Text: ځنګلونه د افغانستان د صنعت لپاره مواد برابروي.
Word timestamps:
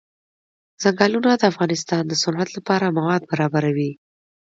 ځنګلونه 0.81 1.29
د 1.37 1.43
افغانستان 1.51 2.03
د 2.07 2.13
صنعت 2.23 2.49
لپاره 2.57 2.95
مواد 2.97 3.21
برابروي. 3.31 3.91